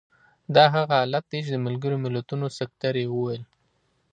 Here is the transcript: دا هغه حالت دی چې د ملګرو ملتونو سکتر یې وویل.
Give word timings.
دا 0.55 0.63
هغه 0.73 0.93
حالت 0.99 1.23
دی 1.31 1.39
چې 1.45 1.49
د 1.53 1.57
ملګرو 1.67 2.01
ملتونو 2.05 2.45
سکتر 2.59 2.93
یې 3.01 3.07
وویل. 3.09 3.43